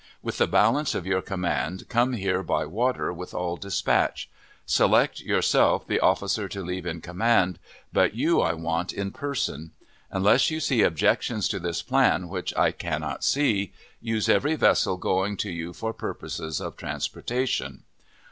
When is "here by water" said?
2.13-3.13